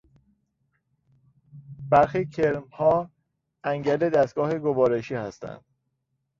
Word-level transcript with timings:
برخی 1.89 2.25
کرمها 2.25 3.11
انگل 3.63 4.09
دستگاه 4.09 4.59
گوارشی 4.59 5.15
هستند. 5.15 5.65